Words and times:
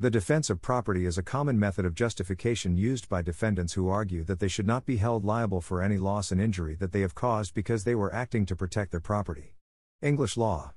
The 0.00 0.10
defense 0.10 0.48
of 0.48 0.62
property 0.62 1.04
is 1.04 1.18
a 1.18 1.22
common 1.22 1.58
method 1.58 1.84
of 1.84 1.94
justification 1.94 2.74
used 2.74 3.06
by 3.10 3.20
defendants 3.20 3.74
who 3.74 3.90
argue 3.90 4.24
that 4.24 4.40
they 4.40 4.48
should 4.48 4.66
not 4.66 4.86
be 4.86 4.96
held 4.96 5.26
liable 5.26 5.60
for 5.60 5.82
any 5.82 5.98
loss 5.98 6.32
and 6.32 6.40
injury 6.40 6.74
that 6.76 6.92
they 6.92 7.02
have 7.02 7.14
caused 7.14 7.52
because 7.52 7.84
they 7.84 7.94
were 7.94 8.14
acting 8.14 8.46
to 8.46 8.56
protect 8.56 8.92
their 8.92 9.00
property. 9.00 9.56
English 10.00 10.38
law. 10.38 10.72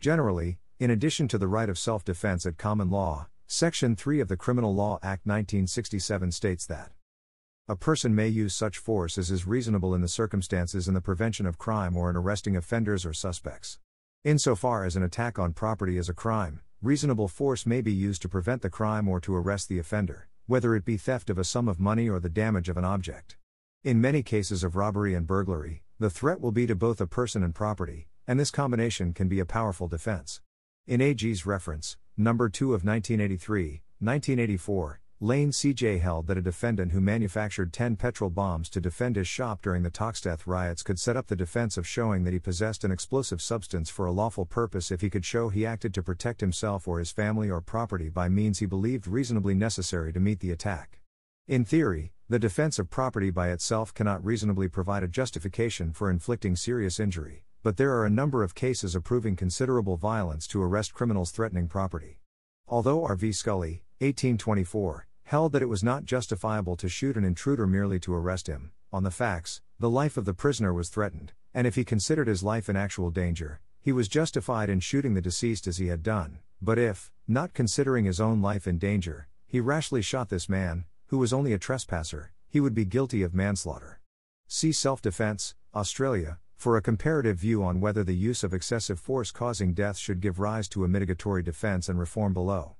Generally, 0.00 0.58
in 0.80 0.90
addition 0.90 1.28
to 1.28 1.38
the 1.38 1.46
right 1.46 1.68
of 1.68 1.78
self 1.78 2.02
defense 2.02 2.46
at 2.46 2.58
common 2.58 2.90
law, 2.90 3.28
Section 3.46 3.94
3 3.94 4.18
of 4.18 4.26
the 4.26 4.36
Criminal 4.36 4.74
Law 4.74 4.94
Act 5.04 5.24
1967 5.24 6.32
states 6.32 6.66
that 6.66 6.90
a 7.68 7.76
person 7.76 8.12
may 8.12 8.26
use 8.26 8.56
such 8.56 8.78
force 8.78 9.16
as 9.16 9.30
is 9.30 9.46
reasonable 9.46 9.94
in 9.94 10.00
the 10.00 10.08
circumstances 10.08 10.88
in 10.88 10.94
the 10.94 11.00
prevention 11.00 11.46
of 11.46 11.58
crime 11.58 11.96
or 11.96 12.10
in 12.10 12.16
arresting 12.16 12.56
offenders 12.56 13.06
or 13.06 13.12
suspects. 13.12 13.78
Insofar 14.24 14.84
as 14.84 14.96
an 14.96 15.04
attack 15.04 15.38
on 15.38 15.52
property 15.52 15.96
is 15.96 16.08
a 16.08 16.12
crime, 16.12 16.60
reasonable 16.84 17.28
force 17.28 17.64
may 17.64 17.80
be 17.80 17.92
used 17.92 18.20
to 18.20 18.28
prevent 18.28 18.60
the 18.60 18.68
crime 18.68 19.08
or 19.08 19.18
to 19.18 19.34
arrest 19.34 19.70
the 19.70 19.78
offender, 19.78 20.28
whether 20.46 20.76
it 20.76 20.84
be 20.84 20.98
theft 20.98 21.30
of 21.30 21.38
a 21.38 21.44
sum 21.44 21.66
of 21.66 21.80
money 21.80 22.10
or 22.10 22.20
the 22.20 22.28
damage 22.28 22.68
of 22.68 22.76
an 22.76 22.84
object. 22.84 23.38
In 23.82 24.02
many 24.02 24.22
cases 24.22 24.62
of 24.62 24.76
robbery 24.76 25.14
and 25.14 25.26
burglary, 25.26 25.82
the 25.98 26.10
threat 26.10 26.42
will 26.42 26.52
be 26.52 26.66
to 26.66 26.74
both 26.74 27.00
a 27.00 27.06
person 27.06 27.42
and 27.42 27.54
property, 27.54 28.08
and 28.26 28.38
this 28.38 28.50
combination 28.50 29.14
can 29.14 29.28
be 29.28 29.40
a 29.40 29.46
powerful 29.46 29.88
defense. 29.88 30.42
In 30.86 31.00
AG's 31.00 31.46
reference, 31.46 31.96
number 32.18 32.50
2 32.50 32.74
of 32.74 32.84
1983, 32.84 33.82
1984, 34.00 35.00
Lane 35.24 35.52
CJ 35.52 36.02
held 36.02 36.26
that 36.26 36.36
a 36.36 36.42
defendant 36.42 36.92
who 36.92 37.00
manufactured 37.00 37.72
10 37.72 37.96
petrol 37.96 38.28
bombs 38.28 38.68
to 38.68 38.78
defend 38.78 39.16
his 39.16 39.26
shop 39.26 39.62
during 39.62 39.82
the 39.82 39.90
Toxteth 39.90 40.46
riots 40.46 40.82
could 40.82 40.98
set 41.00 41.16
up 41.16 41.28
the 41.28 41.34
defense 41.34 41.78
of 41.78 41.86
showing 41.86 42.24
that 42.24 42.34
he 42.34 42.38
possessed 42.38 42.84
an 42.84 42.92
explosive 42.92 43.40
substance 43.40 43.88
for 43.88 44.04
a 44.04 44.12
lawful 44.12 44.44
purpose 44.44 44.90
if 44.90 45.00
he 45.00 45.08
could 45.08 45.24
show 45.24 45.48
he 45.48 45.64
acted 45.64 45.94
to 45.94 46.02
protect 46.02 46.42
himself 46.42 46.86
or 46.86 46.98
his 46.98 47.10
family 47.10 47.48
or 47.48 47.62
property 47.62 48.10
by 48.10 48.28
means 48.28 48.58
he 48.58 48.66
believed 48.66 49.06
reasonably 49.06 49.54
necessary 49.54 50.12
to 50.12 50.20
meet 50.20 50.40
the 50.40 50.50
attack. 50.50 51.00
In 51.48 51.64
theory, 51.64 52.12
the 52.28 52.38
defense 52.38 52.78
of 52.78 52.90
property 52.90 53.30
by 53.30 53.48
itself 53.48 53.94
cannot 53.94 54.22
reasonably 54.22 54.68
provide 54.68 55.02
a 55.02 55.08
justification 55.08 55.94
for 55.94 56.10
inflicting 56.10 56.54
serious 56.54 57.00
injury, 57.00 57.46
but 57.62 57.78
there 57.78 57.92
are 57.92 58.04
a 58.04 58.10
number 58.10 58.42
of 58.42 58.54
cases 58.54 58.94
approving 58.94 59.36
considerable 59.36 59.96
violence 59.96 60.46
to 60.48 60.62
arrest 60.62 60.92
criminals 60.92 61.30
threatening 61.30 61.66
property. 61.66 62.20
Although 62.68 63.06
R. 63.06 63.16
V. 63.16 63.32
Scully, 63.32 63.84
1824, 64.00 65.06
held 65.24 65.52
that 65.52 65.62
it 65.62 65.68
was 65.68 65.82
not 65.82 66.04
justifiable 66.04 66.76
to 66.76 66.88
shoot 66.88 67.16
an 67.16 67.24
intruder 67.24 67.66
merely 67.66 67.98
to 68.00 68.14
arrest 68.14 68.46
him, 68.46 68.72
on 68.92 69.02
the 69.02 69.10
facts, 69.10 69.60
the 69.78 69.90
life 69.90 70.16
of 70.16 70.24
the 70.24 70.34
prisoner 70.34 70.72
was 70.72 70.88
threatened, 70.88 71.32
and 71.52 71.66
if 71.66 71.74
he 71.74 71.84
considered 71.84 72.28
his 72.28 72.42
life 72.42 72.68
in 72.68 72.76
actual 72.76 73.10
danger, 73.10 73.60
he 73.80 73.92
was 73.92 74.08
justified 74.08 74.70
in 74.70 74.80
shooting 74.80 75.14
the 75.14 75.20
deceased 75.20 75.66
as 75.66 75.78
he 75.78 75.88
had 75.88 76.02
done, 76.02 76.38
but 76.62 76.78
if, 76.78 77.10
not 77.26 77.54
considering 77.54 78.04
his 78.04 78.20
own 78.20 78.40
life 78.40 78.66
in 78.66 78.78
danger, 78.78 79.28
he 79.46 79.60
rashly 79.60 80.02
shot 80.02 80.28
this 80.28 80.48
man, 80.48 80.84
who 81.06 81.18
was 81.18 81.32
only 81.32 81.52
a 81.52 81.58
trespasser, 81.58 82.32
he 82.48 82.60
would 82.60 82.74
be 82.74 82.84
guilty 82.84 83.22
of 83.22 83.34
manslaughter. 83.34 84.00
See 84.46 84.72
Self 84.72 85.02
Defense, 85.02 85.54
Australia, 85.74 86.38
for 86.56 86.76
a 86.76 86.82
comparative 86.82 87.36
view 87.36 87.62
on 87.62 87.80
whether 87.80 88.04
the 88.04 88.14
use 88.14 88.44
of 88.44 88.54
excessive 88.54 88.98
force 88.98 89.30
causing 89.30 89.74
death 89.74 89.98
should 89.98 90.20
give 90.20 90.38
rise 90.38 90.68
to 90.68 90.84
a 90.84 90.88
mitigatory 90.88 91.42
defense 91.42 91.88
and 91.88 91.98
reform 91.98 92.32
below. 92.32 92.76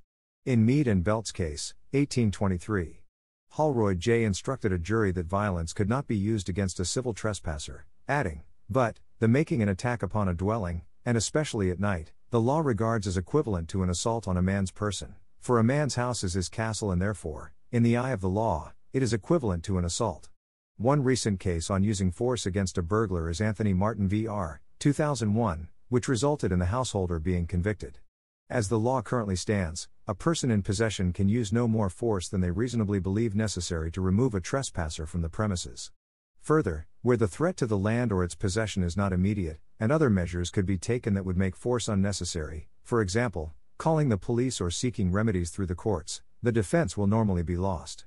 In 0.46 0.64
Mead 0.64 0.86
and 0.86 1.02
Belt's 1.02 1.32
case, 1.32 1.74
1823, 1.94 3.02
Holroyd 3.50 4.00
J. 4.00 4.24
instructed 4.24 4.72
a 4.72 4.80
jury 4.80 5.12
that 5.12 5.26
violence 5.26 5.72
could 5.72 5.88
not 5.88 6.08
be 6.08 6.16
used 6.16 6.48
against 6.48 6.80
a 6.80 6.84
civil 6.84 7.14
trespasser, 7.14 7.86
adding, 8.08 8.42
But, 8.68 8.98
the 9.20 9.28
making 9.28 9.62
an 9.62 9.68
attack 9.68 10.02
upon 10.02 10.26
a 10.26 10.34
dwelling, 10.34 10.82
and 11.06 11.16
especially 11.16 11.70
at 11.70 11.78
night, 11.78 12.10
the 12.30 12.40
law 12.40 12.58
regards 12.58 13.06
as 13.06 13.16
equivalent 13.16 13.68
to 13.68 13.84
an 13.84 13.90
assault 13.90 14.26
on 14.26 14.36
a 14.36 14.42
man's 14.42 14.72
person, 14.72 15.14
for 15.38 15.60
a 15.60 15.62
man's 15.62 15.94
house 15.94 16.24
is 16.24 16.34
his 16.34 16.48
castle 16.48 16.90
and 16.90 17.00
therefore, 17.00 17.52
in 17.70 17.84
the 17.84 17.96
eye 17.96 18.10
of 18.10 18.20
the 18.20 18.28
law, 18.28 18.72
it 18.92 19.00
is 19.00 19.12
equivalent 19.12 19.62
to 19.62 19.78
an 19.78 19.84
assault. 19.84 20.30
One 20.78 21.04
recent 21.04 21.38
case 21.38 21.70
on 21.70 21.84
using 21.84 22.10
force 22.10 22.44
against 22.44 22.76
a 22.76 22.82
burglar 22.82 23.30
is 23.30 23.40
Anthony 23.40 23.72
Martin 23.72 24.08
v. 24.08 24.26
R. 24.26 24.60
2001, 24.80 25.68
which 25.90 26.08
resulted 26.08 26.50
in 26.50 26.58
the 26.58 26.66
householder 26.66 27.20
being 27.20 27.46
convicted. 27.46 28.00
As 28.50 28.68
the 28.68 28.78
law 28.78 29.00
currently 29.00 29.36
stands, 29.36 29.88
a 30.06 30.14
person 30.14 30.50
in 30.50 30.60
possession 30.60 31.14
can 31.14 31.30
use 31.30 31.50
no 31.50 31.66
more 31.66 31.88
force 31.88 32.28
than 32.28 32.42
they 32.42 32.50
reasonably 32.50 32.98
believe 32.98 33.34
necessary 33.34 33.90
to 33.92 34.02
remove 34.02 34.34
a 34.34 34.40
trespasser 34.40 35.06
from 35.06 35.22
the 35.22 35.30
premises. 35.30 35.90
Further, 36.42 36.86
where 37.00 37.16
the 37.16 37.26
threat 37.26 37.56
to 37.56 37.66
the 37.66 37.78
land 37.78 38.12
or 38.12 38.22
its 38.22 38.34
possession 38.34 38.82
is 38.82 38.98
not 38.98 39.14
immediate, 39.14 39.60
and 39.80 39.90
other 39.90 40.10
measures 40.10 40.50
could 40.50 40.66
be 40.66 40.76
taken 40.76 41.14
that 41.14 41.24
would 41.24 41.38
make 41.38 41.56
force 41.56 41.88
unnecessary, 41.88 42.68
for 42.82 43.00
example, 43.00 43.54
calling 43.78 44.10
the 44.10 44.18
police 44.18 44.60
or 44.60 44.70
seeking 44.70 45.10
remedies 45.10 45.48
through 45.48 45.66
the 45.66 45.74
courts, 45.74 46.20
the 46.42 46.52
defense 46.52 46.98
will 46.98 47.06
normally 47.06 47.42
be 47.42 47.56
lost. 47.56 48.04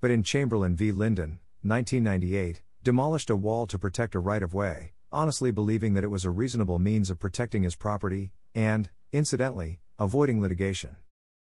But 0.00 0.10
in 0.10 0.24
Chamberlain 0.24 0.74
v. 0.74 0.90
Lindon, 0.90 1.38
1998, 1.62 2.60
demolished 2.82 3.30
a 3.30 3.36
wall 3.36 3.68
to 3.68 3.78
protect 3.78 4.16
a 4.16 4.18
right 4.18 4.42
of 4.42 4.52
way, 4.52 4.94
honestly 5.12 5.52
believing 5.52 5.94
that 5.94 6.02
it 6.02 6.10
was 6.10 6.24
a 6.24 6.30
reasonable 6.30 6.80
means 6.80 7.08
of 7.08 7.20
protecting 7.20 7.62
his 7.62 7.76
property, 7.76 8.32
and, 8.52 8.90
incidentally, 9.16 9.80
avoiding 9.98 10.42
litigation. 10.42 10.96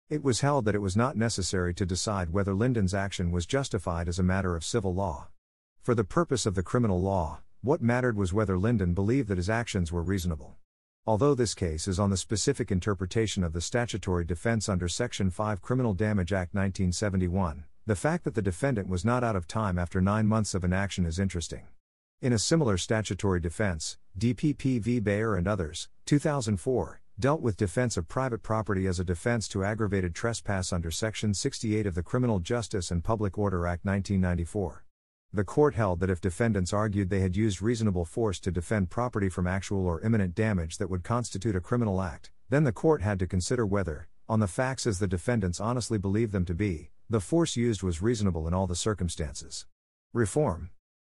It 0.08 0.22
was 0.22 0.40
held 0.40 0.64
that 0.64 0.76
it 0.76 0.82
was 0.82 0.96
not 0.96 1.16
necessary 1.16 1.74
to 1.74 1.84
decide 1.84 2.32
whether 2.32 2.54
Lindon's 2.54 2.94
action 2.94 3.32
was 3.32 3.46
justified 3.46 4.06
as 4.06 4.18
a 4.18 4.22
matter 4.22 4.54
of 4.54 4.64
civil 4.64 4.94
law. 4.94 5.26
For 5.82 5.94
the 5.94 6.04
purpose 6.04 6.46
of 6.46 6.54
the 6.54 6.62
criminal 6.62 7.00
law, 7.00 7.40
what 7.62 7.82
mattered 7.82 8.16
was 8.16 8.32
whether 8.32 8.56
Linden 8.56 8.94
believed 8.94 9.28
that 9.28 9.38
his 9.38 9.50
actions 9.50 9.90
were 9.90 10.02
reasonable. 10.02 10.54
Although 11.06 11.34
this 11.34 11.54
case 11.54 11.88
is 11.88 11.98
on 11.98 12.10
the 12.10 12.16
specific 12.16 12.70
interpretation 12.70 13.42
of 13.42 13.52
the 13.52 13.60
statutory 13.60 14.24
defense 14.24 14.68
under 14.68 14.88
Section 14.88 15.30
5 15.30 15.60
Criminal 15.60 15.94
Damage 15.94 16.32
Act 16.32 16.54
1971, 16.54 17.64
the 17.86 17.96
fact 17.96 18.24
that 18.24 18.34
the 18.34 18.40
defendant 18.40 18.88
was 18.88 19.04
not 19.04 19.24
out 19.24 19.36
of 19.36 19.48
time 19.48 19.78
after 19.78 20.00
nine 20.00 20.26
months 20.26 20.54
of 20.54 20.64
inaction 20.64 21.04
is 21.04 21.18
interesting. 21.18 21.64
In 22.22 22.32
a 22.32 22.38
similar 22.38 22.78
statutory 22.78 23.40
defense, 23.40 23.98
DPP 24.18 24.80
v. 24.80 25.00
Bayer 25.00 25.34
and 25.34 25.48
others, 25.48 25.88
2004, 26.06 27.00
dealt 27.18 27.40
with 27.40 27.56
defense 27.56 27.96
of 27.96 28.08
private 28.08 28.42
property 28.42 28.88
as 28.88 28.98
a 28.98 29.04
defense 29.04 29.46
to 29.46 29.62
aggravated 29.62 30.14
trespass 30.16 30.72
under 30.72 30.90
Section 30.90 31.32
68 31.32 31.86
of 31.86 31.94
the 31.94 32.02
Criminal 32.02 32.40
Justice 32.40 32.90
and 32.90 33.04
Public 33.04 33.38
Order 33.38 33.68
Act 33.68 33.84
1994. 33.84 34.84
The 35.32 35.44
court 35.44 35.76
held 35.76 36.00
that 36.00 36.10
if 36.10 36.20
defendants 36.20 36.72
argued 36.72 37.10
they 37.10 37.20
had 37.20 37.36
used 37.36 37.62
reasonable 37.62 38.04
force 38.04 38.40
to 38.40 38.50
defend 38.50 38.90
property 38.90 39.28
from 39.28 39.46
actual 39.46 39.86
or 39.86 40.00
imminent 40.00 40.34
damage 40.34 40.78
that 40.78 40.90
would 40.90 41.04
constitute 41.04 41.54
a 41.54 41.60
criminal 41.60 42.02
act, 42.02 42.32
then 42.50 42.64
the 42.64 42.72
court 42.72 43.00
had 43.02 43.20
to 43.20 43.28
consider 43.28 43.64
whether, 43.64 44.08
on 44.28 44.40
the 44.40 44.48
facts 44.48 44.84
as 44.84 44.98
the 44.98 45.06
defendants 45.06 45.60
honestly 45.60 45.98
believed 45.98 46.32
them 46.32 46.44
to 46.44 46.54
be, 46.54 46.90
the 47.08 47.20
force 47.20 47.56
used 47.56 47.84
was 47.84 48.02
reasonable 48.02 48.48
in 48.48 48.54
all 48.54 48.66
the 48.66 48.74
circumstances. 48.74 49.66
Reform 50.12 50.70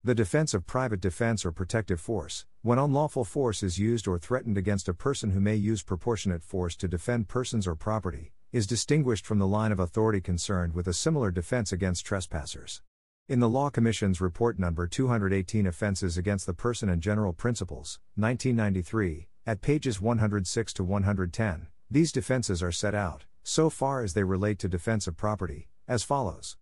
the 0.04 0.16
defense 0.16 0.54
of 0.54 0.66
private 0.66 1.02
defense 1.02 1.44
or 1.44 1.52
protective 1.52 2.00
force, 2.00 2.46
when 2.68 2.78
unlawful 2.80 3.24
force 3.24 3.64
is 3.64 3.80
used 3.80 4.10
or 4.10 4.20
threatened 4.20 4.58
against 4.58 4.90
a 4.90 4.94
person 4.94 5.30
who 5.30 5.40
may 5.40 5.56
use 5.56 5.82
proportionate 5.82 6.44
force 6.44 6.76
to 6.76 6.86
defend 6.86 7.30
persons 7.30 7.66
or 7.66 7.76
property, 7.76 8.34
is 8.52 8.68
distinguished 8.68 9.26
from 9.26 9.40
the 9.40 9.48
line 9.48 9.72
of 9.72 9.80
authority 9.80 10.20
concerned 10.20 10.74
with 10.74 10.86
a 10.86 10.92
similar 10.92 11.32
defense 11.32 11.72
against 11.72 12.06
trespassers. 12.06 12.82
In 13.30 13.40
the 13.40 13.48
Law 13.48 13.70
Commission's 13.70 14.20
Report 14.20 14.60
Number 14.60 14.86
218 14.86 15.66
Offenses 15.66 16.18
Against 16.18 16.46
the 16.46 16.54
Person 16.54 16.90
and 16.90 17.02
General 17.02 17.32
Principles, 17.32 18.00
1993, 18.16 19.30
at 19.46 19.62
pages 19.62 20.02
106 20.02 20.74
to 20.74 20.84
110, 20.84 21.68
these 21.90 22.12
defenses 22.12 22.62
are 22.62 22.74
set 22.74 22.94
out, 22.94 23.24
so 23.44 23.70
far 23.70 24.04
as 24.04 24.14
they 24.14 24.26
relate 24.26 24.60
to 24.60 24.68
defense 24.68 25.08
of 25.08 25.16
property, 25.16 25.70
as 25.88 26.04
follows. 26.04 26.58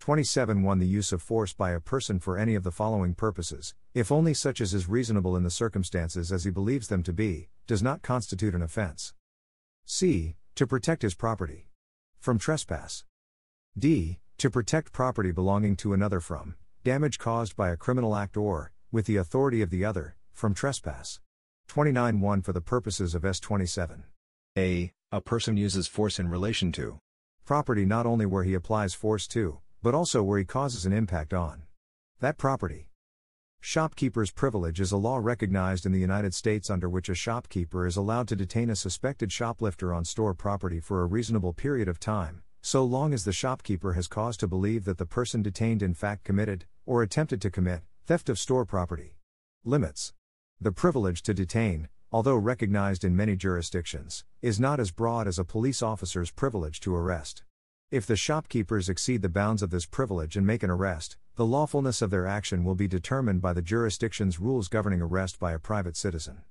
27 0.00 0.62
1 0.62 0.78
The 0.78 0.86
use 0.86 1.12
of 1.12 1.20
force 1.20 1.52
by 1.52 1.72
a 1.72 1.80
person 1.80 2.18
for 2.18 2.38
any 2.38 2.54
of 2.54 2.62
the 2.62 2.70
following 2.70 3.14
purposes, 3.14 3.74
if 3.94 4.12
only 4.12 4.32
such 4.32 4.60
as 4.60 4.72
is 4.72 4.88
reasonable 4.88 5.36
in 5.36 5.42
the 5.42 5.50
circumstances 5.50 6.32
as 6.32 6.44
he 6.44 6.50
believes 6.50 6.88
them 6.88 7.02
to 7.02 7.12
be, 7.12 7.48
does 7.66 7.82
not 7.82 8.00
constitute 8.00 8.54
an 8.54 8.62
offense. 8.62 9.12
c. 9.84 10.36
To 10.54 10.66
protect 10.66 11.02
his 11.02 11.14
property. 11.14 11.68
From 12.20 12.38
trespass. 12.38 13.04
d. 13.76 14.20
To 14.38 14.48
protect 14.50 14.92
property 14.92 15.32
belonging 15.32 15.76
to 15.76 15.92
another 15.92 16.20
from 16.20 16.54
damage 16.84 17.18
caused 17.18 17.56
by 17.56 17.70
a 17.70 17.76
criminal 17.76 18.14
act 18.14 18.36
or, 18.36 18.72
with 18.92 19.06
the 19.06 19.16
authority 19.16 19.62
of 19.62 19.70
the 19.70 19.84
other, 19.84 20.16
from 20.32 20.54
trespass. 20.54 21.20
29 21.66 22.20
1 22.20 22.42
For 22.42 22.52
the 22.52 22.60
purposes 22.60 23.14
of 23.14 23.22
S27. 23.22 24.04
a. 24.56 24.92
A 25.10 25.20
person 25.20 25.56
uses 25.56 25.86
force 25.88 26.18
in 26.18 26.28
relation 26.28 26.70
to 26.72 26.98
property 27.44 27.84
not 27.84 28.06
only 28.06 28.26
where 28.26 28.44
he 28.44 28.54
applies 28.54 28.94
force 28.94 29.26
to, 29.26 29.58
but 29.82 29.94
also 29.94 30.22
where 30.22 30.38
he 30.38 30.44
causes 30.44 30.84
an 30.86 30.92
impact 30.92 31.32
on 31.32 31.62
that 32.20 32.38
property. 32.38 32.88
Shopkeeper's 33.60 34.30
privilege 34.30 34.80
is 34.80 34.92
a 34.92 34.96
law 34.96 35.18
recognized 35.18 35.84
in 35.84 35.92
the 35.92 35.98
United 35.98 36.32
States 36.32 36.70
under 36.70 36.88
which 36.88 37.08
a 37.08 37.14
shopkeeper 37.14 37.86
is 37.86 37.96
allowed 37.96 38.28
to 38.28 38.36
detain 38.36 38.70
a 38.70 38.76
suspected 38.76 39.32
shoplifter 39.32 39.92
on 39.92 40.04
store 40.04 40.34
property 40.34 40.80
for 40.80 41.02
a 41.02 41.06
reasonable 41.06 41.52
period 41.52 41.88
of 41.88 41.98
time, 41.98 42.42
so 42.62 42.84
long 42.84 43.12
as 43.12 43.24
the 43.24 43.32
shopkeeper 43.32 43.94
has 43.94 44.06
cause 44.06 44.36
to 44.36 44.46
believe 44.46 44.84
that 44.84 44.98
the 44.98 45.06
person 45.06 45.42
detained 45.42 45.82
in 45.82 45.92
fact 45.92 46.24
committed, 46.24 46.66
or 46.86 47.02
attempted 47.02 47.42
to 47.42 47.50
commit, 47.50 47.82
theft 48.06 48.28
of 48.28 48.38
store 48.38 48.64
property. 48.64 49.16
Limits. 49.64 50.12
The 50.60 50.72
privilege 50.72 51.22
to 51.22 51.34
detain, 51.34 51.88
although 52.10 52.36
recognized 52.36 53.04
in 53.04 53.16
many 53.16 53.36
jurisdictions, 53.36 54.24
is 54.40 54.58
not 54.58 54.80
as 54.80 54.90
broad 54.90 55.26
as 55.28 55.38
a 55.38 55.44
police 55.44 55.82
officer's 55.82 56.30
privilege 56.30 56.80
to 56.80 56.94
arrest. 56.94 57.42
If 57.90 58.04
the 58.04 58.16
shopkeepers 58.16 58.90
exceed 58.90 59.22
the 59.22 59.30
bounds 59.30 59.62
of 59.62 59.70
this 59.70 59.86
privilege 59.86 60.36
and 60.36 60.46
make 60.46 60.62
an 60.62 60.68
arrest, 60.68 61.16
the 61.36 61.46
lawfulness 61.46 62.02
of 62.02 62.10
their 62.10 62.26
action 62.26 62.62
will 62.62 62.74
be 62.74 62.86
determined 62.86 63.40
by 63.40 63.54
the 63.54 63.62
jurisdiction's 63.62 64.38
rules 64.38 64.68
governing 64.68 65.00
arrest 65.00 65.38
by 65.38 65.52
a 65.52 65.58
private 65.58 65.96
citizen. 65.96 66.42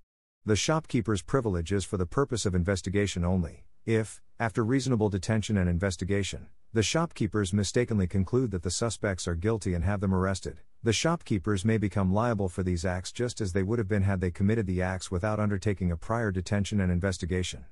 The 0.47 0.55
shopkeeper's 0.55 1.21
privilege 1.21 1.71
is 1.71 1.85
for 1.85 1.97
the 1.97 2.07
purpose 2.07 2.47
of 2.47 2.55
investigation 2.55 3.23
only. 3.23 3.65
If, 3.85 4.19
after 4.39 4.65
reasonable 4.65 5.09
detention 5.09 5.57
and 5.57 5.69
investigation, 5.69 6.47
the 6.73 6.81
shopkeepers 6.81 7.53
mistakenly 7.53 8.07
conclude 8.07 8.49
that 8.49 8.63
the 8.63 8.71
suspects 8.71 9.27
are 9.27 9.35
guilty 9.35 9.75
and 9.75 9.83
have 9.83 10.01
them 10.01 10.15
arrested, 10.15 10.61
the 10.81 10.91
shopkeepers 10.91 11.63
may 11.63 11.77
become 11.77 12.11
liable 12.11 12.49
for 12.49 12.63
these 12.63 12.83
acts 12.83 13.11
just 13.11 13.41
as 13.41 13.53
they 13.53 13.61
would 13.61 13.77
have 13.77 13.87
been 13.87 14.01
had 14.01 14.21
they 14.21 14.31
committed 14.31 14.65
the 14.65 14.81
acts 14.81 15.11
without 15.11 15.39
undertaking 15.39 15.91
a 15.91 15.97
prior 15.97 16.31
detention 16.31 16.81
and 16.81 16.91
investigation. 16.91 17.65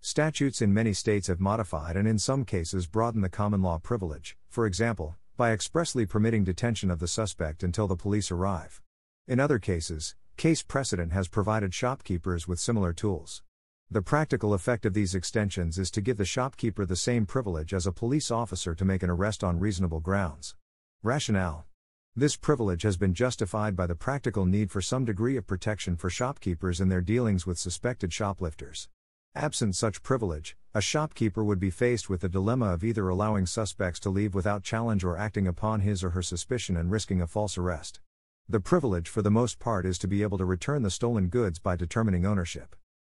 Statutes 0.00 0.62
in 0.62 0.72
many 0.72 0.92
states 0.92 1.26
have 1.26 1.40
modified 1.40 1.96
and 1.96 2.06
in 2.06 2.18
some 2.18 2.44
cases 2.44 2.86
broadened 2.86 3.24
the 3.24 3.28
common 3.28 3.62
law 3.62 3.78
privilege, 3.78 4.36
for 4.48 4.64
example, 4.64 5.16
by 5.36 5.50
expressly 5.50 6.06
permitting 6.06 6.44
detention 6.44 6.88
of 6.88 7.00
the 7.00 7.08
suspect 7.08 7.64
until 7.64 7.88
the 7.88 7.96
police 7.96 8.30
arrive. 8.30 8.80
In 9.26 9.40
other 9.40 9.58
cases, 9.58 10.14
case 10.36 10.62
precedent 10.62 11.12
has 11.12 11.26
provided 11.26 11.74
shopkeepers 11.74 12.46
with 12.46 12.60
similar 12.60 12.92
tools. 12.92 13.42
The 13.90 14.00
practical 14.00 14.54
effect 14.54 14.86
of 14.86 14.94
these 14.94 15.16
extensions 15.16 15.78
is 15.78 15.90
to 15.90 16.00
give 16.00 16.16
the 16.16 16.24
shopkeeper 16.24 16.86
the 16.86 16.94
same 16.94 17.26
privilege 17.26 17.74
as 17.74 17.86
a 17.86 17.92
police 17.92 18.30
officer 18.30 18.74
to 18.76 18.84
make 18.84 19.02
an 19.02 19.10
arrest 19.10 19.42
on 19.42 19.58
reasonable 19.58 20.00
grounds. 20.00 20.54
Rationale 21.02 21.66
This 22.14 22.36
privilege 22.36 22.82
has 22.82 22.96
been 22.96 23.14
justified 23.14 23.74
by 23.74 23.88
the 23.88 23.96
practical 23.96 24.44
need 24.44 24.70
for 24.70 24.80
some 24.80 25.04
degree 25.04 25.36
of 25.36 25.46
protection 25.46 25.96
for 25.96 26.08
shopkeepers 26.08 26.80
in 26.80 26.88
their 26.88 27.00
dealings 27.00 27.46
with 27.46 27.58
suspected 27.58 28.12
shoplifters. 28.12 28.88
Absent 29.34 29.76
such 29.76 30.02
privilege, 30.02 30.56
a 30.74 30.80
shopkeeper 30.80 31.44
would 31.44 31.60
be 31.60 31.70
faced 31.70 32.08
with 32.08 32.22
the 32.22 32.28
dilemma 32.28 32.72
of 32.72 32.82
either 32.82 33.08
allowing 33.08 33.46
suspects 33.46 34.00
to 34.00 34.10
leave 34.10 34.34
without 34.34 34.62
challenge 34.62 35.04
or 35.04 35.16
acting 35.16 35.46
upon 35.46 35.80
his 35.80 36.02
or 36.02 36.10
her 36.10 36.22
suspicion 36.22 36.76
and 36.76 36.90
risking 36.90 37.20
a 37.20 37.26
false 37.26 37.56
arrest. 37.56 38.00
The 38.48 38.60
privilege, 38.60 39.08
for 39.08 39.22
the 39.22 39.30
most 39.30 39.58
part, 39.58 39.84
is 39.84 39.98
to 39.98 40.08
be 40.08 40.22
able 40.22 40.38
to 40.38 40.44
return 40.44 40.82
the 40.82 40.90
stolen 40.90 41.28
goods 41.28 41.58
by 41.58 41.76
determining 41.76 42.24
ownership. 42.24 42.74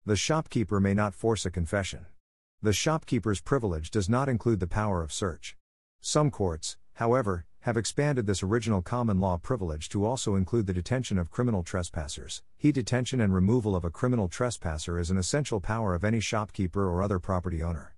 The 0.06 0.16
shopkeeper 0.16 0.80
may 0.80 0.94
not 0.94 1.14
force 1.14 1.44
a 1.44 1.50
confession. 1.50 2.06
The 2.62 2.72
shopkeeper's 2.72 3.40
privilege 3.40 3.90
does 3.90 4.08
not 4.08 4.28
include 4.28 4.60
the 4.60 4.66
power 4.66 5.02
of 5.02 5.12
search. 5.12 5.56
Some 6.00 6.30
courts, 6.30 6.76
however, 6.94 7.44
have 7.60 7.76
expanded 7.76 8.26
this 8.26 8.42
original 8.42 8.82
common 8.82 9.20
law 9.20 9.36
privilege 9.36 9.88
to 9.88 10.04
also 10.04 10.34
include 10.34 10.66
the 10.66 10.72
detention 10.72 11.18
of 11.18 11.30
criminal 11.30 11.62
trespassers. 11.62 12.42
He 12.56 12.72
detention 12.72 13.20
and 13.20 13.34
removal 13.34 13.74
of 13.74 13.84
a 13.84 13.90
criminal 13.90 14.28
trespasser 14.28 14.98
is 14.98 15.10
an 15.10 15.18
essential 15.18 15.60
power 15.60 15.94
of 15.94 16.04
any 16.04 16.20
shopkeeper 16.20 16.88
or 16.88 17.02
other 17.02 17.18
property 17.18 17.62
owner. 17.62 17.94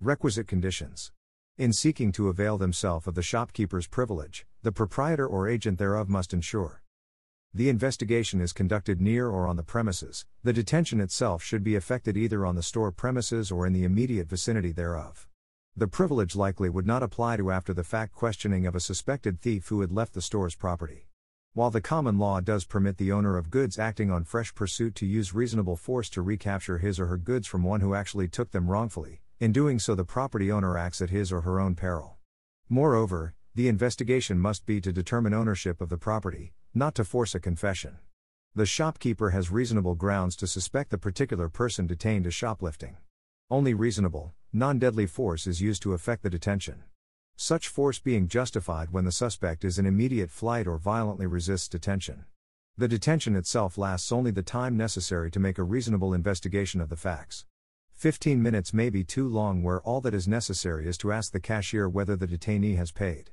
Requisite 0.00 0.46
conditions. 0.46 1.12
In 1.58 1.72
seeking 1.72 2.12
to 2.12 2.28
avail 2.28 2.58
themselves 2.58 3.06
of 3.06 3.14
the 3.14 3.22
shopkeeper's 3.22 3.86
privilege, 3.86 4.46
the 4.62 4.72
proprietor 4.72 5.26
or 5.26 5.48
agent 5.48 5.78
thereof 5.78 6.08
must 6.08 6.32
ensure 6.32 6.82
the 7.54 7.68
investigation 7.68 8.40
is 8.40 8.54
conducted 8.54 8.98
near 8.98 9.28
or 9.28 9.46
on 9.46 9.56
the 9.56 9.62
premises, 9.62 10.24
the 10.42 10.54
detention 10.54 11.02
itself 11.02 11.42
should 11.42 11.62
be 11.62 11.74
effected 11.74 12.16
either 12.16 12.46
on 12.46 12.54
the 12.54 12.62
store 12.62 12.90
premises 12.90 13.50
or 13.50 13.66
in 13.66 13.74
the 13.74 13.84
immediate 13.84 14.26
vicinity 14.26 14.72
thereof. 14.72 15.28
The 15.74 15.88
privilege 15.88 16.36
likely 16.36 16.68
would 16.68 16.86
not 16.86 17.02
apply 17.02 17.38
to 17.38 17.50
after 17.50 17.72
the 17.72 17.82
fact 17.82 18.12
questioning 18.12 18.66
of 18.66 18.74
a 18.74 18.80
suspected 18.80 19.40
thief 19.40 19.68
who 19.68 19.80
had 19.80 19.90
left 19.90 20.12
the 20.12 20.20
store's 20.20 20.54
property. 20.54 21.08
While 21.54 21.70
the 21.70 21.80
common 21.80 22.18
law 22.18 22.40
does 22.40 22.66
permit 22.66 22.98
the 22.98 23.10
owner 23.10 23.38
of 23.38 23.50
goods 23.50 23.78
acting 23.78 24.10
on 24.10 24.24
fresh 24.24 24.54
pursuit 24.54 24.94
to 24.96 25.06
use 25.06 25.34
reasonable 25.34 25.76
force 25.76 26.10
to 26.10 26.20
recapture 26.20 26.76
his 26.76 27.00
or 27.00 27.06
her 27.06 27.16
goods 27.16 27.46
from 27.46 27.62
one 27.62 27.80
who 27.80 27.94
actually 27.94 28.28
took 28.28 28.50
them 28.50 28.70
wrongfully, 28.70 29.22
in 29.40 29.50
doing 29.50 29.78
so 29.78 29.94
the 29.94 30.04
property 30.04 30.52
owner 30.52 30.76
acts 30.76 31.00
at 31.00 31.08
his 31.08 31.32
or 31.32 31.40
her 31.40 31.58
own 31.58 31.74
peril. 31.74 32.18
Moreover, 32.68 33.34
the 33.54 33.68
investigation 33.68 34.38
must 34.38 34.66
be 34.66 34.78
to 34.78 34.92
determine 34.92 35.32
ownership 35.32 35.80
of 35.80 35.88
the 35.88 35.96
property, 35.96 36.52
not 36.74 36.94
to 36.96 37.04
force 37.04 37.34
a 37.34 37.40
confession. 37.40 37.96
The 38.54 38.66
shopkeeper 38.66 39.30
has 39.30 39.50
reasonable 39.50 39.94
grounds 39.94 40.36
to 40.36 40.46
suspect 40.46 40.90
the 40.90 40.98
particular 40.98 41.48
person 41.48 41.86
detained 41.86 42.26
as 42.26 42.34
shoplifting. 42.34 42.98
Only 43.50 43.72
reasonable, 43.72 44.34
non 44.54 44.78
deadly 44.78 45.06
force 45.06 45.46
is 45.46 45.62
used 45.62 45.82
to 45.82 45.94
effect 45.94 46.22
the 46.22 46.28
detention. 46.28 46.82
Such 47.36 47.68
force 47.68 47.98
being 47.98 48.28
justified 48.28 48.90
when 48.90 49.06
the 49.06 49.12
suspect 49.12 49.64
is 49.64 49.78
in 49.78 49.86
immediate 49.86 50.30
flight 50.30 50.66
or 50.66 50.76
violently 50.76 51.26
resists 51.26 51.68
detention. 51.68 52.26
The 52.76 52.86
detention 52.86 53.34
itself 53.34 53.78
lasts 53.78 54.12
only 54.12 54.30
the 54.30 54.42
time 54.42 54.76
necessary 54.76 55.30
to 55.30 55.40
make 55.40 55.56
a 55.56 55.62
reasonable 55.62 56.12
investigation 56.12 56.82
of 56.82 56.90
the 56.90 56.96
facts. 56.96 57.46
15 57.94 58.42
minutes 58.42 58.74
may 58.74 58.90
be 58.90 59.04
too 59.04 59.26
long, 59.26 59.62
where 59.62 59.80
all 59.80 60.02
that 60.02 60.12
is 60.12 60.28
necessary 60.28 60.86
is 60.86 60.98
to 60.98 61.12
ask 61.12 61.32
the 61.32 61.40
cashier 61.40 61.88
whether 61.88 62.14
the 62.14 62.26
detainee 62.26 62.76
has 62.76 62.92
paid. 62.92 63.30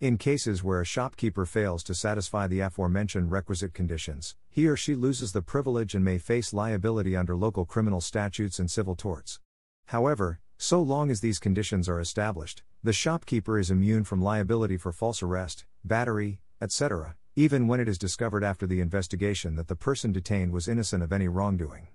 In 0.00 0.16
cases 0.16 0.64
where 0.64 0.80
a 0.80 0.86
shopkeeper 0.86 1.44
fails 1.44 1.82
to 1.84 1.94
satisfy 1.94 2.46
the 2.46 2.60
aforementioned 2.60 3.30
requisite 3.30 3.74
conditions, 3.74 4.36
he 4.48 4.66
or 4.66 4.76
she 4.76 4.94
loses 4.94 5.32
the 5.32 5.42
privilege 5.42 5.94
and 5.94 6.04
may 6.04 6.16
face 6.18 6.54
liability 6.54 7.14
under 7.14 7.36
local 7.36 7.66
criminal 7.66 8.00
statutes 8.00 8.58
and 8.58 8.70
civil 8.70 8.96
torts. 8.96 9.38
However, 9.86 10.40
so 10.62 10.80
long 10.80 11.10
as 11.10 11.20
these 11.20 11.40
conditions 11.40 11.88
are 11.88 11.98
established, 11.98 12.62
the 12.84 12.92
shopkeeper 12.92 13.58
is 13.58 13.68
immune 13.68 14.04
from 14.04 14.22
liability 14.22 14.76
for 14.76 14.92
false 14.92 15.20
arrest, 15.20 15.64
battery, 15.82 16.38
etc., 16.60 17.16
even 17.34 17.66
when 17.66 17.80
it 17.80 17.88
is 17.88 17.98
discovered 17.98 18.44
after 18.44 18.64
the 18.64 18.80
investigation 18.80 19.56
that 19.56 19.66
the 19.66 19.74
person 19.74 20.12
detained 20.12 20.52
was 20.52 20.68
innocent 20.68 21.02
of 21.02 21.12
any 21.12 21.26
wrongdoing. 21.26 21.88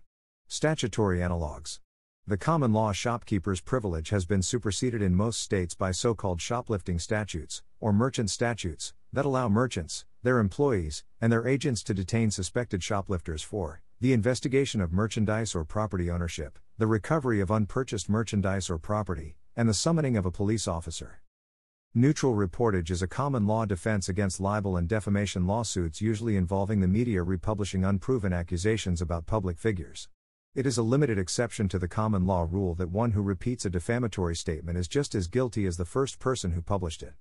Statutory 0.49 1.21
analogues 1.21 1.79
The 2.25 2.35
common 2.35 2.73
law 2.73 2.91
shopkeeper's 2.91 3.61
privilege 3.61 4.09
has 4.09 4.25
been 4.25 4.41
superseded 4.41 5.01
in 5.01 5.15
most 5.15 5.39
states 5.39 5.73
by 5.73 5.91
so 5.91 6.13
called 6.13 6.41
shoplifting 6.41 6.99
statutes, 6.99 7.63
or 7.79 7.93
merchant 7.93 8.29
statutes, 8.29 8.93
that 9.13 9.23
allow 9.23 9.47
merchants, 9.47 10.03
their 10.23 10.39
employees, 10.39 11.05
and 11.21 11.31
their 11.31 11.47
agents 11.47 11.83
to 11.83 11.93
detain 11.93 12.31
suspected 12.31 12.83
shoplifters 12.83 13.41
for 13.41 13.79
the 13.99 14.13
investigation 14.13 14.79
of 14.79 14.93
merchandise 14.93 15.55
or 15.55 15.65
property 15.65 16.11
ownership, 16.11 16.59
the 16.77 16.85
recovery 16.85 17.39
of 17.39 17.49
unpurchased 17.49 18.07
merchandise 18.07 18.69
or 18.69 18.77
property, 18.77 19.37
and 19.55 19.67
the 19.67 19.73
summoning 19.73 20.15
of 20.15 20.23
a 20.23 20.29
police 20.29 20.67
officer. 20.67 21.19
Neutral 21.95 22.35
reportage 22.35 22.91
is 22.91 23.01
a 23.01 23.07
common 23.07 23.47
law 23.47 23.65
defense 23.65 24.07
against 24.07 24.39
libel 24.39 24.77
and 24.77 24.87
defamation 24.87 25.47
lawsuits, 25.47 25.99
usually 25.99 26.35
involving 26.35 26.79
the 26.79 26.87
media 26.87 27.23
republishing 27.23 27.83
unproven 27.83 28.33
accusations 28.33 29.01
about 29.01 29.25
public 29.25 29.57
figures. 29.57 30.09
It 30.53 30.67
is 30.67 30.77
a 30.77 30.83
limited 30.83 31.17
exception 31.17 31.67
to 31.69 31.79
the 31.79 31.87
common 31.87 32.27
law 32.27 32.45
rule 32.47 32.75
that 32.75 32.91
one 32.91 33.13
who 33.13 33.23
repeats 33.23 33.65
a 33.65 33.69
defamatory 33.71 34.35
statement 34.35 34.77
is 34.77 34.87
just 34.87 35.15
as 35.15 35.27
guilty 35.27 35.65
as 35.65 35.77
the 35.77 35.85
first 35.85 36.19
person 36.19 36.51
who 36.51 36.61
published 36.61 37.01
it. 37.01 37.13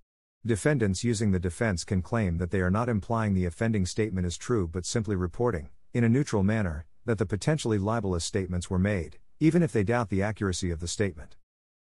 Defendants 0.44 1.02
using 1.02 1.30
the 1.30 1.40
defense 1.40 1.84
can 1.84 2.02
claim 2.02 2.36
that 2.36 2.50
they 2.50 2.60
are 2.60 2.70
not 2.70 2.90
implying 2.90 3.32
the 3.32 3.46
offending 3.46 3.86
statement 3.86 4.26
is 4.26 4.36
true 4.36 4.68
but 4.68 4.84
simply 4.84 5.16
reporting, 5.16 5.70
in 5.94 6.04
a 6.04 6.08
neutral 6.08 6.42
manner, 6.42 6.86
that 7.04 7.18
the 7.18 7.26
potentially 7.26 7.78
libelous 7.78 8.24
statements 8.24 8.68
were 8.68 8.78
made, 8.78 9.18
even 9.40 9.62
if 9.62 9.72
they 9.72 9.84
doubt 9.84 10.10
the 10.10 10.22
accuracy 10.22 10.70
of 10.70 10.80
the 10.80 10.88
statement. 10.88 11.36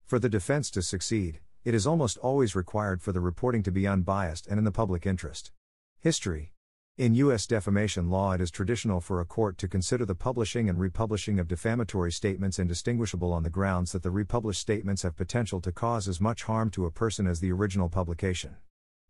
For 0.05 0.19
the 0.19 0.29
defense 0.29 0.69
to 0.71 0.81
succeed, 0.81 1.39
it 1.63 1.73
is 1.73 1.87
almost 1.87 2.17
always 2.19 2.55
required 2.55 3.01
for 3.01 3.11
the 3.11 3.19
reporting 3.19 3.63
to 3.63 3.71
be 3.71 3.87
unbiased 3.87 4.45
and 4.47 4.59
in 4.59 4.63
the 4.63 4.71
public 4.71 5.05
interest. 5.05 5.51
History 5.99 6.53
In 6.97 7.15
U.S. 7.15 7.47
defamation 7.47 8.09
law, 8.09 8.33
it 8.33 8.41
is 8.41 8.51
traditional 8.51 9.01
for 9.01 9.19
a 9.19 9.25
court 9.25 9.57
to 9.57 9.67
consider 9.67 10.05
the 10.05 10.13
publishing 10.13 10.69
and 10.69 10.79
republishing 10.79 11.39
of 11.39 11.47
defamatory 11.47 12.11
statements 12.11 12.59
indistinguishable 12.59 13.33
on 13.33 13.41
the 13.41 13.49
grounds 13.49 13.93
that 13.93 14.03
the 14.03 14.11
republished 14.11 14.61
statements 14.61 15.01
have 15.01 15.15
potential 15.15 15.59
to 15.61 15.71
cause 15.71 16.07
as 16.07 16.21
much 16.21 16.43
harm 16.43 16.69
to 16.69 16.85
a 16.85 16.91
person 16.91 17.25
as 17.25 17.39
the 17.39 17.51
original 17.51 17.89
publication. 17.89 18.57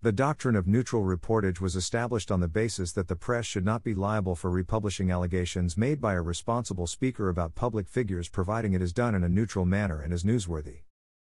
The 0.01 0.11
doctrine 0.11 0.55
of 0.55 0.67
neutral 0.67 1.03
reportage 1.03 1.59
was 1.59 1.75
established 1.75 2.29
on 2.31 2.39
the 2.39 2.47
basis 2.47 2.91
that 2.91 3.07
the 3.07 3.15
press 3.15 3.45
should 3.45 3.65
not 3.65 3.83
be 3.83 3.95
liable 3.95 4.35
for 4.35 4.51
republishing 4.51 5.09
allegations 5.09 5.77
made 5.77 5.99
by 5.99 6.13
a 6.13 6.21
responsible 6.21 6.85
speaker 6.85 7.29
about 7.29 7.55
public 7.55 7.87
figures 7.87 8.29
providing 8.29 8.73
it 8.73 8.81
is 8.81 8.93
done 8.93 9.15
in 9.15 9.23
a 9.23 9.29
neutral 9.29 9.65
manner 9.65 10.01
and 10.01 10.13
is 10.13 10.23
newsworthy. 10.23 10.81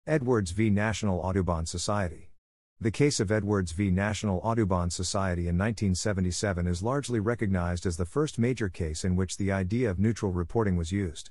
Edwards 0.07 0.53
v. 0.53 0.71
National 0.71 1.19
Audubon 1.19 1.67
Society. 1.67 2.31
The 2.81 2.91
case 2.91 3.21
of 3.21 3.31
Edwards 3.31 3.73
v. 3.73 3.91
National 3.91 4.39
Audubon 4.39 4.89
Society 4.89 5.43
in 5.43 5.59
1977 5.59 6.67
is 6.67 6.83
largely 6.83 7.21
recognized 7.21 7.85
as 7.85 7.99
the 7.99 8.07
first 8.07 8.39
major 8.39 8.71
case 8.71 9.05
in 9.05 9.15
which 9.15 9.37
the 9.37 9.53
idea 9.53 9.91
of 9.91 9.99
neutral 9.99 10.33
reporting 10.33 10.79
was 10.79 10.91
used. 10.91 11.29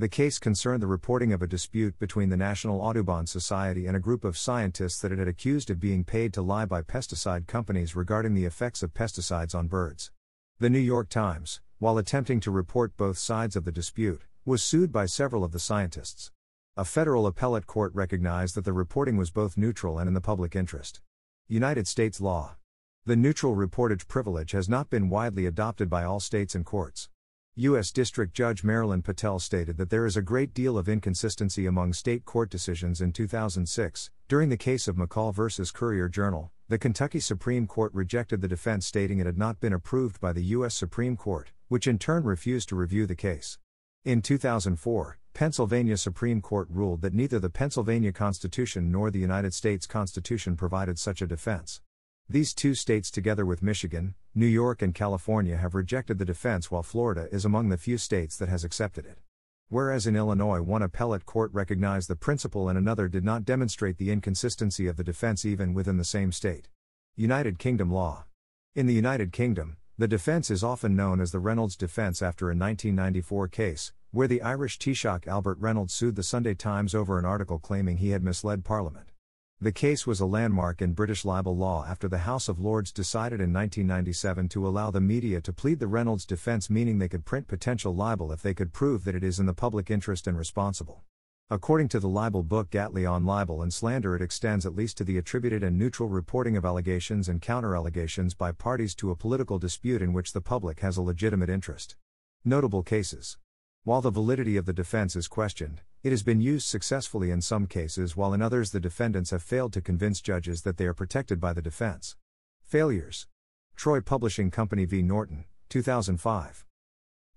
The 0.00 0.08
case 0.08 0.38
concerned 0.38 0.80
the 0.80 0.86
reporting 0.86 1.32
of 1.32 1.42
a 1.42 1.48
dispute 1.48 1.98
between 1.98 2.28
the 2.28 2.36
National 2.36 2.80
Audubon 2.80 3.26
Society 3.26 3.88
and 3.88 3.96
a 3.96 4.00
group 4.00 4.24
of 4.24 4.38
scientists 4.38 5.00
that 5.00 5.10
it 5.10 5.18
had 5.18 5.26
accused 5.26 5.70
of 5.70 5.80
being 5.80 6.04
paid 6.04 6.32
to 6.34 6.40
lie 6.40 6.66
by 6.66 6.82
pesticide 6.82 7.48
companies 7.48 7.96
regarding 7.96 8.34
the 8.34 8.44
effects 8.44 8.84
of 8.84 8.94
pesticides 8.94 9.56
on 9.56 9.66
birds. 9.66 10.12
The 10.60 10.70
New 10.70 10.78
York 10.78 11.08
Times, 11.08 11.60
while 11.80 11.98
attempting 11.98 12.38
to 12.42 12.52
report 12.52 12.96
both 12.96 13.18
sides 13.18 13.56
of 13.56 13.64
the 13.64 13.72
dispute, 13.72 14.22
was 14.44 14.62
sued 14.62 14.92
by 14.92 15.06
several 15.06 15.42
of 15.42 15.50
the 15.50 15.58
scientists. 15.58 16.30
A 16.76 16.84
federal 16.84 17.26
appellate 17.26 17.66
court 17.66 17.92
recognized 17.92 18.54
that 18.54 18.64
the 18.64 18.72
reporting 18.72 19.16
was 19.16 19.32
both 19.32 19.56
neutral 19.56 19.98
and 19.98 20.06
in 20.06 20.14
the 20.14 20.20
public 20.20 20.54
interest. 20.54 21.00
United 21.48 21.88
States 21.88 22.20
law. 22.20 22.54
The 23.04 23.16
neutral 23.16 23.56
reportage 23.56 24.06
privilege 24.06 24.52
has 24.52 24.68
not 24.68 24.90
been 24.90 25.08
widely 25.08 25.44
adopted 25.44 25.90
by 25.90 26.04
all 26.04 26.20
states 26.20 26.54
and 26.54 26.64
courts. 26.64 27.08
U.S. 27.60 27.90
District 27.90 28.32
Judge 28.32 28.62
Marilyn 28.62 29.02
Patel 29.02 29.40
stated 29.40 29.78
that 29.78 29.90
there 29.90 30.06
is 30.06 30.16
a 30.16 30.22
great 30.22 30.54
deal 30.54 30.78
of 30.78 30.88
inconsistency 30.88 31.66
among 31.66 31.92
state 31.92 32.24
court 32.24 32.50
decisions 32.50 33.00
in 33.00 33.10
2006. 33.10 34.10
During 34.28 34.48
the 34.48 34.56
case 34.56 34.86
of 34.86 34.94
McCall 34.94 35.34
v. 35.34 35.64
Courier 35.74 36.08
Journal, 36.08 36.52
the 36.68 36.78
Kentucky 36.78 37.18
Supreme 37.18 37.66
Court 37.66 37.92
rejected 37.92 38.42
the 38.42 38.46
defense, 38.46 38.86
stating 38.86 39.18
it 39.18 39.26
had 39.26 39.36
not 39.36 39.58
been 39.58 39.72
approved 39.72 40.20
by 40.20 40.32
the 40.32 40.44
U.S. 40.44 40.72
Supreme 40.72 41.16
Court, 41.16 41.50
which 41.66 41.88
in 41.88 41.98
turn 41.98 42.22
refused 42.22 42.68
to 42.68 42.76
review 42.76 43.06
the 43.06 43.16
case. 43.16 43.58
In 44.04 44.22
2004, 44.22 45.18
Pennsylvania 45.34 45.96
Supreme 45.96 46.40
Court 46.40 46.68
ruled 46.70 47.02
that 47.02 47.12
neither 47.12 47.40
the 47.40 47.50
Pennsylvania 47.50 48.12
Constitution 48.12 48.92
nor 48.92 49.10
the 49.10 49.18
United 49.18 49.52
States 49.52 49.84
Constitution 49.84 50.54
provided 50.54 50.96
such 50.96 51.20
a 51.22 51.26
defense. 51.26 51.80
These 52.30 52.52
two 52.52 52.74
states, 52.74 53.10
together 53.10 53.46
with 53.46 53.62
Michigan, 53.62 54.14
New 54.34 54.44
York, 54.44 54.82
and 54.82 54.94
California, 54.94 55.56
have 55.56 55.74
rejected 55.74 56.18
the 56.18 56.26
defense, 56.26 56.70
while 56.70 56.82
Florida 56.82 57.26
is 57.32 57.46
among 57.46 57.70
the 57.70 57.78
few 57.78 57.96
states 57.96 58.36
that 58.36 58.50
has 58.50 58.64
accepted 58.64 59.06
it. 59.06 59.16
Whereas 59.70 60.06
in 60.06 60.14
Illinois, 60.14 60.60
one 60.60 60.82
appellate 60.82 61.24
court 61.24 61.50
recognized 61.54 62.06
the 62.06 62.16
principle 62.16 62.68
and 62.68 62.76
another 62.76 63.08
did 63.08 63.24
not 63.24 63.46
demonstrate 63.46 63.96
the 63.96 64.10
inconsistency 64.10 64.86
of 64.86 64.98
the 64.98 65.04
defense 65.04 65.46
even 65.46 65.72
within 65.72 65.96
the 65.96 66.04
same 66.04 66.30
state. 66.30 66.68
United 67.16 67.58
Kingdom 67.58 67.90
law. 67.90 68.26
In 68.74 68.86
the 68.86 68.92
United 68.92 69.32
Kingdom, 69.32 69.78
the 69.96 70.06
defense 70.06 70.50
is 70.50 70.62
often 70.62 70.94
known 70.94 71.22
as 71.22 71.32
the 71.32 71.40
Reynolds 71.40 71.76
defense 71.76 72.20
after 72.20 72.48
a 72.48 72.54
1994 72.54 73.48
case, 73.48 73.94
where 74.10 74.28
the 74.28 74.42
Irish 74.42 74.78
Taoiseach 74.78 75.26
Albert 75.26 75.56
Reynolds 75.60 75.94
sued 75.94 76.14
the 76.14 76.22
Sunday 76.22 76.52
Times 76.52 76.94
over 76.94 77.18
an 77.18 77.24
article 77.24 77.58
claiming 77.58 77.96
he 77.96 78.10
had 78.10 78.22
misled 78.22 78.66
Parliament. 78.66 79.08
The 79.60 79.72
case 79.72 80.06
was 80.06 80.20
a 80.20 80.26
landmark 80.26 80.80
in 80.80 80.92
British 80.92 81.24
libel 81.24 81.56
law 81.56 81.84
after 81.84 82.06
the 82.06 82.18
House 82.18 82.48
of 82.48 82.60
Lords 82.60 82.92
decided 82.92 83.40
in 83.40 83.52
1997 83.52 84.48
to 84.50 84.68
allow 84.68 84.92
the 84.92 85.00
media 85.00 85.40
to 85.40 85.52
plead 85.52 85.80
the 85.80 85.88
Reynolds 85.88 86.24
defense, 86.24 86.70
meaning 86.70 86.98
they 86.98 87.08
could 87.08 87.24
print 87.24 87.48
potential 87.48 87.92
libel 87.92 88.30
if 88.30 88.40
they 88.40 88.54
could 88.54 88.72
prove 88.72 89.02
that 89.02 89.16
it 89.16 89.24
is 89.24 89.40
in 89.40 89.46
the 89.46 89.52
public 89.52 89.90
interest 89.90 90.28
and 90.28 90.38
responsible. 90.38 91.02
According 91.50 91.88
to 91.88 91.98
the 91.98 92.08
libel 92.08 92.44
book 92.44 92.70
Gatley 92.70 93.04
on 93.04 93.26
Libel 93.26 93.60
and 93.60 93.74
Slander, 93.74 94.14
it 94.14 94.22
extends 94.22 94.64
at 94.64 94.76
least 94.76 94.96
to 94.98 95.04
the 95.04 95.18
attributed 95.18 95.64
and 95.64 95.76
neutral 95.76 96.08
reporting 96.08 96.56
of 96.56 96.64
allegations 96.64 97.28
and 97.28 97.42
counter 97.42 97.74
allegations 97.74 98.34
by 98.34 98.52
parties 98.52 98.94
to 98.94 99.10
a 99.10 99.16
political 99.16 99.58
dispute 99.58 100.02
in 100.02 100.12
which 100.12 100.34
the 100.34 100.40
public 100.40 100.78
has 100.80 100.96
a 100.96 101.02
legitimate 101.02 101.50
interest. 101.50 101.96
Notable 102.44 102.84
cases 102.84 103.38
while 103.88 104.02
the 104.02 104.10
validity 104.10 104.58
of 104.58 104.66
the 104.66 104.72
defense 104.74 105.16
is 105.16 105.26
questioned, 105.28 105.80
it 106.02 106.10
has 106.10 106.22
been 106.22 106.40
used 106.40 106.68
successfully 106.68 107.30
in 107.30 107.40
some 107.40 107.66
cases, 107.66 108.16
while 108.16 108.32
in 108.32 108.40
others 108.40 108.70
the 108.70 108.80
defendants 108.80 109.30
have 109.30 109.42
failed 109.42 109.72
to 109.72 109.80
convince 109.80 110.20
judges 110.20 110.62
that 110.62 110.76
they 110.76 110.86
are 110.86 110.94
protected 110.94 111.40
by 111.40 111.52
the 111.52 111.62
defense. 111.62 112.16
Failures 112.62 113.26
Troy 113.74 114.00
Publishing 114.00 114.50
Company 114.50 114.84
v. 114.84 115.02
Norton, 115.02 115.44
2005. 115.68 116.64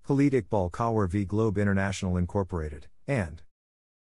Khalid 0.06 0.32
Iqbal 0.32 0.70
Khawar 0.70 1.08
v. 1.08 1.24
Globe 1.24 1.58
International 1.58 2.16
Incorporated, 2.16 2.88
and 3.06 3.42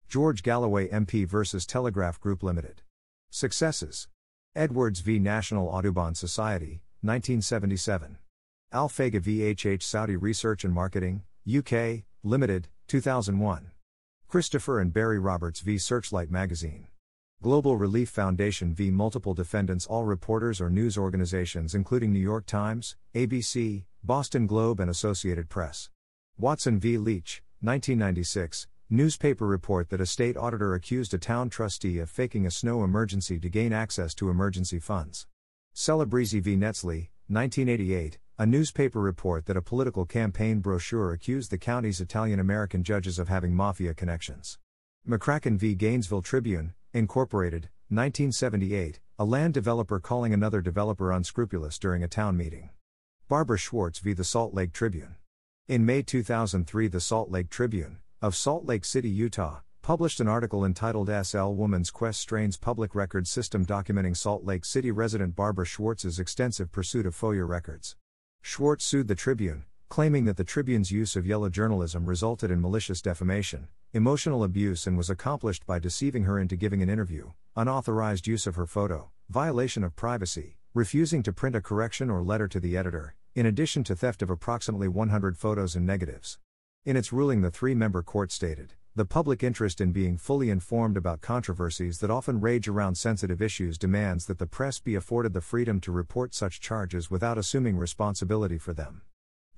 George 0.07 0.43
Galloway 0.43 0.87
MP 0.89 1.27
v. 1.27 1.59
Telegraph 1.67 2.19
Group 2.19 2.43
Limited. 2.43 2.81
Successes 3.29 4.07
Edwards 4.55 5.01
v. 5.01 5.19
National 5.19 5.67
Audubon 5.67 6.15
Society, 6.15 6.81
1977. 7.01 8.17
Al 8.71 8.89
Fagih 8.89 9.21
v. 9.21 9.53
HH 9.53 9.83
Saudi 9.83 10.15
Research 10.15 10.63
and 10.63 10.73
Marketing, 10.73 11.23
UK, 11.47 12.03
Limited, 12.23 12.67
2001. 12.87 13.71
Christopher 14.29 14.79
and 14.79 14.93
Barry 14.93 15.17
Roberts 15.17 15.59
v. 15.61 15.79
Searchlight 15.79 16.29
Magazine. 16.29 16.85
Global 17.41 17.77
Relief 17.77 18.09
Foundation 18.09 18.75
v. 18.75 18.91
Multiple 18.91 19.33
defendants, 19.33 19.87
all 19.87 20.03
reporters 20.05 20.61
or 20.61 20.69
news 20.69 20.99
organizations, 20.99 21.73
including 21.73 22.13
New 22.13 22.19
York 22.19 22.45
Times, 22.45 22.95
ABC, 23.15 23.85
Boston 24.03 24.45
Globe, 24.45 24.79
and 24.79 24.87
Associated 24.87 25.49
Press. 25.49 25.89
Watson 26.37 26.79
v. 26.79 26.99
Leach, 26.99 27.41
1996. 27.61 28.67
Newspaper 28.91 29.47
report 29.47 29.89
that 29.89 29.99
a 29.99 30.05
state 30.05 30.37
auditor 30.37 30.75
accused 30.75 31.11
a 31.15 31.17
town 31.17 31.49
trustee 31.49 31.97
of 31.97 32.07
faking 32.07 32.45
a 32.45 32.51
snow 32.51 32.83
emergency 32.83 33.39
to 33.39 33.49
gain 33.49 33.73
access 33.73 34.13
to 34.13 34.29
emergency 34.29 34.77
funds. 34.77 35.25
Celebrezze 35.73 36.39
v. 36.39 36.55
Netzley, 36.55 37.09
1988. 37.29 38.19
A 38.41 38.45
newspaper 38.45 39.01
report 39.01 39.47
that 39.47 39.57
a 39.57 39.61
political 39.61 40.05
campaign 40.05 40.59
brochure 40.59 41.11
accused 41.11 41.51
the 41.51 41.57
county's 41.57 41.99
Italian 41.99 42.39
American 42.39 42.85
judges 42.85 43.19
of 43.19 43.27
having 43.27 43.53
mafia 43.53 43.93
connections. 43.93 44.57
McCracken 45.05 45.57
v. 45.57 45.75
Gainesville 45.75 46.21
Tribune, 46.21 46.73
Incorporated, 46.93 47.63
1978, 47.89 49.01
a 49.19 49.25
land 49.25 49.53
developer 49.53 49.99
calling 49.99 50.33
another 50.33 50.61
developer 50.61 51.11
unscrupulous 51.11 51.77
during 51.77 52.01
a 52.01 52.07
town 52.07 52.37
meeting. 52.37 52.69
Barbara 53.27 53.57
Schwartz 53.57 53.99
v. 53.99 54.13
the 54.13 54.23
Salt 54.23 54.53
Lake 54.53 54.71
Tribune. 54.71 55.15
In 55.67 55.85
May 55.85 56.01
2003, 56.01 56.87
the 56.87 57.01
Salt 57.01 57.29
Lake 57.29 57.49
Tribune, 57.49 57.97
of 58.21 58.37
Salt 58.37 58.65
Lake 58.65 58.85
City, 58.85 59.09
Utah, 59.09 59.59
published 59.81 60.21
an 60.21 60.29
article 60.29 60.63
entitled 60.63 61.09
SL 61.09 61.49
Woman's 61.49 61.91
Quest 61.91 62.21
Strains 62.21 62.55
Public 62.55 62.95
Record 62.95 63.27
System 63.27 63.65
documenting 63.65 64.15
Salt 64.15 64.45
Lake 64.45 64.63
City 64.63 64.91
resident 64.91 65.35
Barbara 65.35 65.65
Schwartz's 65.65 66.21
extensive 66.21 66.71
pursuit 66.71 67.05
of 67.05 67.13
FOIA 67.13 67.45
records. 67.45 67.97
Schwartz 68.41 68.83
sued 68.83 69.07
the 69.07 69.15
Tribune, 69.15 69.65
claiming 69.89 70.25
that 70.25 70.37
the 70.37 70.43
Tribune's 70.43 70.91
use 70.91 71.15
of 71.15 71.25
yellow 71.25 71.49
journalism 71.49 72.05
resulted 72.05 72.51
in 72.51 72.61
malicious 72.61 73.01
defamation, 73.01 73.67
emotional 73.93 74.43
abuse, 74.43 74.85
and 74.85 74.97
was 74.97 75.09
accomplished 75.09 75.65
by 75.65 75.79
deceiving 75.79 76.23
her 76.23 76.39
into 76.39 76.55
giving 76.55 76.81
an 76.81 76.89
interview, 76.89 77.31
unauthorized 77.55 78.27
use 78.27 78.45
of 78.47 78.55
her 78.55 78.65
photo, 78.65 79.11
violation 79.29 79.83
of 79.83 79.95
privacy, 79.95 80.57
refusing 80.73 81.23
to 81.23 81.33
print 81.33 81.55
a 81.55 81.61
correction 81.61 82.09
or 82.09 82.21
letter 82.21 82.47
to 82.47 82.59
the 82.59 82.77
editor, 82.77 83.15
in 83.35 83.45
addition 83.45 83.83
to 83.83 83.95
theft 83.95 84.21
of 84.21 84.29
approximately 84.29 84.87
100 84.87 85.37
photos 85.37 85.75
and 85.75 85.85
negatives. 85.85 86.37
In 86.85 86.95
its 86.95 87.11
ruling, 87.13 87.41
the 87.41 87.51
three 87.51 87.75
member 87.75 88.01
court 88.03 88.31
stated 88.31 88.73
the 88.95 89.05
public 89.05 89.43
interest 89.43 89.79
in 89.79 89.91
being 89.91 90.17
fully 90.17 90.49
informed 90.49 90.97
about 90.97 91.21
controversies 91.21 91.99
that 91.99 92.09
often 92.09 92.41
rage 92.41 92.67
around 92.67 92.95
sensitive 92.95 93.41
issues 93.41 93.77
demands 93.77 94.25
that 94.25 94.39
the 94.39 94.47
press 94.47 94.79
be 94.79 94.95
afforded 94.95 95.31
the 95.31 95.41
freedom 95.41 95.79
to 95.79 95.91
report 95.91 96.33
such 96.33 96.59
charges 96.59 97.11
without 97.11 97.37
assuming 97.37 97.77
responsibility 97.77 98.57
for 98.57 98.73
them. 98.73 99.03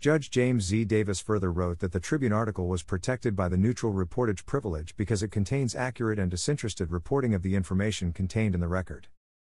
Judge 0.01 0.31
James 0.31 0.65
Z. 0.65 0.85
Davis 0.85 1.21
further 1.21 1.51
wrote 1.51 1.79
that 1.79 1.91
the 1.91 1.99
Tribune 1.99 2.33
article 2.33 2.67
was 2.67 2.83
protected 2.83 3.35
by 3.35 3.47
the 3.47 3.57
neutral 3.57 3.93
reportage 3.93 4.45
privilege 4.45 4.95
because 4.97 5.23
it 5.23 5.31
contains 5.31 5.75
accurate 5.75 6.19
and 6.19 6.29
disinterested 6.29 6.91
reporting 6.91 7.33
of 7.33 7.41
the 7.41 7.55
information 7.55 8.11
contained 8.11 8.53
in 8.53 8.61
the 8.61 8.67
record. 8.67 9.07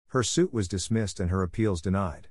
Her 0.09 0.23
suit 0.23 0.53
was 0.53 0.67
dismissed 0.67 1.19
and 1.19 1.31
her 1.31 1.41
appeals 1.41 1.81
denied. 1.81 2.27